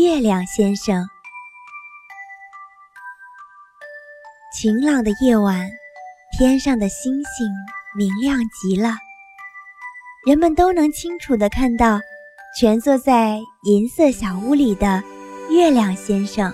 [0.00, 1.06] 月亮先生。
[4.56, 5.70] 晴朗的夜晚，
[6.38, 7.46] 天上的星星
[7.94, 8.94] 明亮极了，
[10.26, 12.00] 人们都能清楚地看到
[12.58, 15.02] 蜷缩在银色小屋里的
[15.50, 16.50] 月亮先生。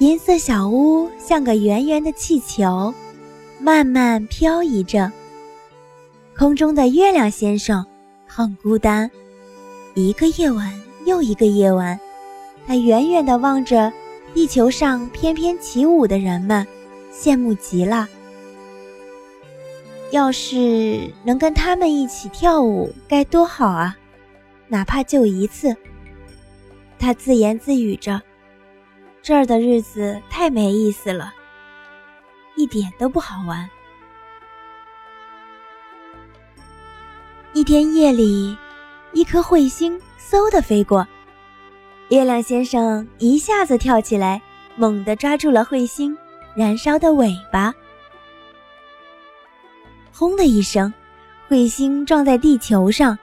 [0.00, 2.92] 银色小屋像个圆圆的气球，
[3.58, 5.10] 慢慢漂移着。
[6.36, 7.86] 空中的月亮先生
[8.26, 9.10] 很孤单，
[9.94, 11.98] 一个夜晚又一个夜晚，
[12.66, 13.92] 他远远地望着
[14.34, 16.66] 地球上翩翩起舞的人们，
[17.12, 18.08] 羡慕极了。
[20.10, 23.96] 要是能跟他们一起跳舞，该多好啊！
[24.68, 25.74] 哪怕就一次。
[26.98, 28.20] 他自言自语着。
[29.22, 31.32] 这儿的日子太没意思了，
[32.56, 33.68] 一点都不好玩。
[37.52, 38.56] 一天夜里，
[39.12, 40.00] 一颗彗星
[40.30, 41.06] 嗖的飞过，
[42.08, 44.40] 月亮先生一下子跳起来，
[44.76, 46.16] 猛地抓住了彗星
[46.54, 47.74] 燃烧的尾巴。
[50.12, 50.92] 轰的一声，
[51.50, 53.18] 彗星撞在地球上，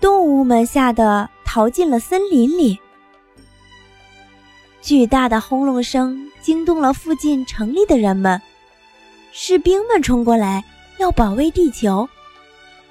[0.00, 2.78] 动物们吓得逃进了森林里。
[4.80, 8.40] 巨大的轰隆声惊动了附近城里的人们，
[9.32, 10.62] 士兵们冲过来
[10.98, 12.08] 要保卫地球，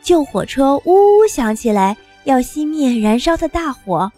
[0.00, 4.10] 救火车呜呜响起来要熄灭燃烧的大火。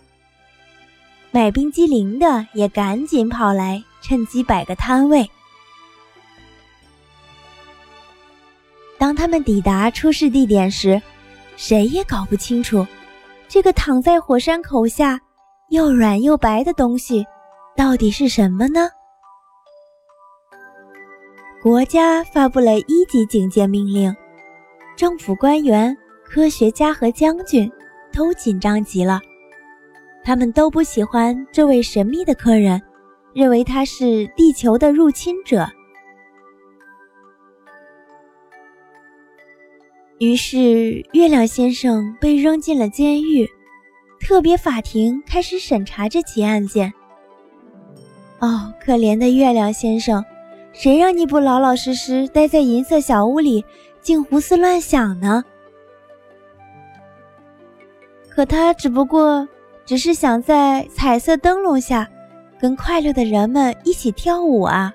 [1.31, 5.29] 买冰激凌的也赶紧跑来，趁机摆个摊位。
[8.99, 11.01] 当他们抵达出事地点时，
[11.57, 12.87] 谁也搞不清楚，
[13.49, 15.19] 这个躺在火山口下
[15.71, 17.27] 又软又白的东西。
[17.75, 18.91] 到底是什么呢？
[21.63, 24.15] 国家发布了一级警戒命令，
[24.97, 27.71] 政府官员、科学家和将军
[28.13, 29.21] 都紧张极了。
[30.25, 32.81] 他们都不喜欢这位神秘的客人，
[33.35, 35.69] 认为他是地球的入侵者。
[40.19, 43.49] 于是，月亮先生被扔进了监狱，
[44.21, 46.93] 特别法庭开始审查这起案件。
[48.39, 50.25] 哦，可怜的月亮先生，
[50.73, 53.65] 谁让你不老老实实待在银色小屋里，
[54.01, 55.43] 竟胡思乱想呢？
[58.35, 59.47] 可他只不过
[59.85, 62.09] 只是想在彩色灯笼下，
[62.59, 64.95] 跟快乐的人们一起跳舞啊！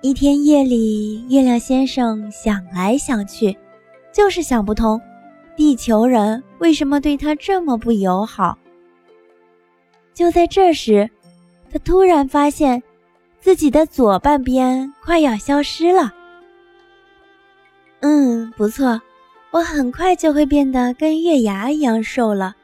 [0.00, 3.56] 一天夜里，月亮先生想来想去，
[4.12, 5.00] 就是想不通，
[5.56, 8.58] 地球人为什么对他这么不友好。
[10.12, 11.08] 就在这时，
[11.72, 12.82] 他突然发现
[13.38, 16.12] 自己的左半边快要消失了。
[18.00, 19.00] 嗯，不错，
[19.54, 22.56] 我很快就会变得跟月牙一样瘦了。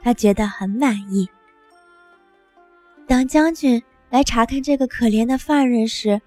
[0.00, 1.28] 他觉得很满意。
[3.04, 6.22] 当将军来查看这个可怜的犯人时，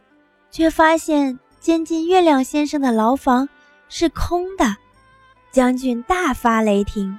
[0.52, 3.48] 却发现监禁月亮先生的牢房
[3.88, 4.76] 是空的。
[5.52, 7.18] 将军大发雷霆。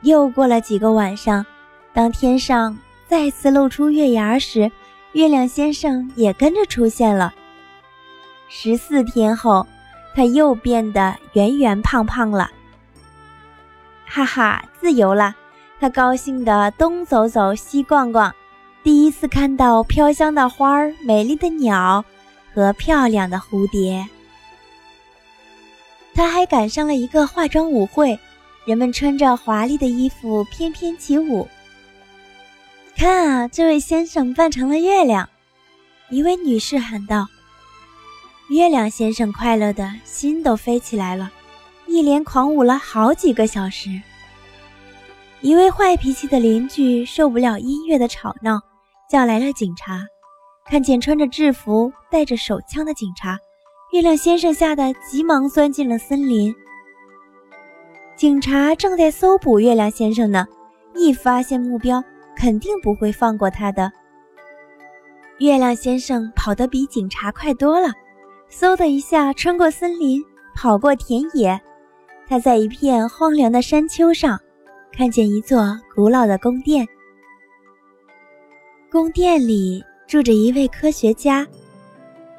[0.00, 1.46] 又过了几个晚上，
[1.92, 4.72] 当天上再次露出月牙时，
[5.12, 7.32] 月亮先生也跟着出现了。
[8.48, 9.64] 十四天后，
[10.14, 12.50] 他又变得圆圆胖胖了。
[14.06, 15.34] 哈哈，自由了！
[15.78, 18.34] 他高兴地东走走，西逛逛，
[18.82, 22.04] 第一次看到飘香的花儿、美丽的鸟
[22.54, 24.06] 和漂亮的蝴蝶。
[26.14, 28.18] 他还赶上了一个化妆舞会。
[28.66, 31.48] 人们穿着华丽的衣服翩翩起舞。
[32.94, 35.26] 看啊，这位先生扮成了月亮，
[36.10, 37.26] 一位女士喊道。
[38.50, 41.30] 月亮先生快乐的心都飞起来了，
[41.86, 43.88] 一连狂舞了好几个小时。
[45.40, 48.60] 一位坏脾气的邻居受不了音乐的吵闹，
[49.08, 50.04] 叫来了警察。
[50.66, 53.38] 看见穿着制服、带着手枪的警察，
[53.92, 56.52] 月亮先生吓得急忙钻进了森林。
[58.16, 60.44] 警察正在搜捕月亮先生呢，
[60.96, 62.02] 一发现目标，
[62.36, 63.92] 肯定不会放过他的。
[65.38, 67.92] 月亮先生跑得比警察快多了，
[68.50, 70.22] 嗖的一下穿过森林，
[70.54, 71.58] 跑过田野，
[72.28, 74.38] 他在一片荒凉的山丘上，
[74.92, 76.86] 看见一座古老的宫殿。
[78.90, 81.46] 宫殿里住着一位科学家，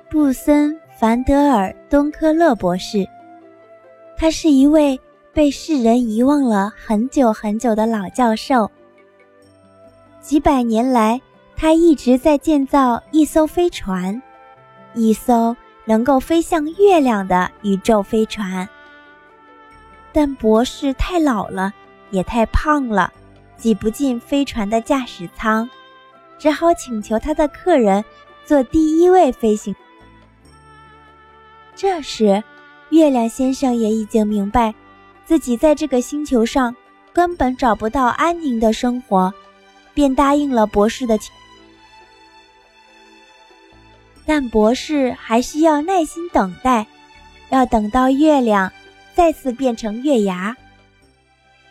[0.10, 3.08] 布森·凡德尔·东科勒博士，
[4.18, 5.00] 他是一位。
[5.34, 8.70] 被世人遗忘了很久很久的老教授，
[10.20, 11.22] 几百年来，
[11.56, 14.22] 他一直在建造一艘飞船，
[14.94, 15.56] 一艘
[15.86, 18.68] 能够飞向月亮的宇宙飞船。
[20.14, 21.74] 但博士太老了，
[22.10, 23.12] 也太胖了，
[23.58, 25.70] 挤不进飞船的驾驶舱，
[26.38, 28.04] 只好请求他的客人
[28.46, 29.76] 做第一位飞行。
[31.76, 32.44] 这时，
[32.90, 34.74] 月亮先生也已经明白，
[35.26, 36.76] 自己在这个星球上
[37.14, 39.34] 根本找不到安宁的生活，
[39.94, 41.34] 便答应了博士的请。
[44.34, 46.88] 但博士还需要耐心等待，
[47.50, 48.72] 要等到月亮
[49.14, 50.56] 再次变成月牙，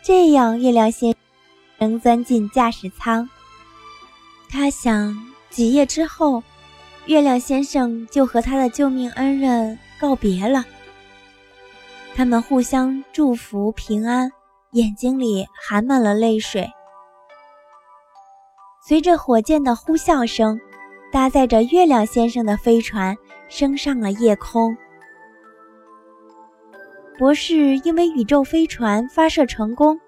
[0.02, 1.14] 这样月亮先
[1.78, 3.26] 能钻进驾驶舱。
[4.50, 5.16] 他想，
[5.48, 6.42] 几夜之后，
[7.06, 10.62] 月亮先生就和他的救命恩人告别了。
[12.14, 14.30] 他们互相祝福平安，
[14.72, 16.70] 眼睛里含满了泪水。
[18.86, 20.60] 随着火箭的呼啸声。
[21.12, 23.16] 搭载着月亮先生的飞船
[23.48, 24.76] 升上了夜空。
[27.18, 30.00] 博士因为宇宙飞船发射成功，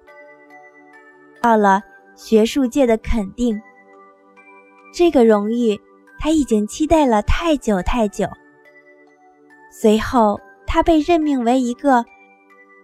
[1.40, 1.82] 到了
[2.14, 3.60] 学术界的肯定。
[4.94, 5.78] 这个荣誉
[6.18, 8.26] 他已经期待了太久太久。
[9.70, 12.04] 随后，他被任命为一个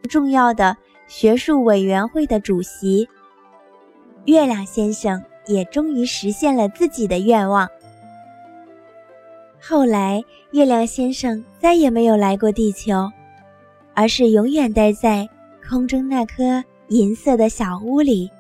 [0.09, 0.77] 重要的
[1.07, 3.09] 学术委员会的主席。
[4.25, 7.69] 月亮先生也终于实现了自己的愿望。
[9.61, 10.23] 后来，
[10.53, 13.11] 月亮先生再也没有来过地球，
[13.95, 15.29] 而是永远待在
[15.69, 18.31] 空中那颗银色的小屋里。